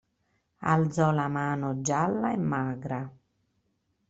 [0.63, 3.13] Alzò la mano gialla e magra.